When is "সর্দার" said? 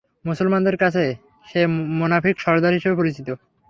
2.39-2.73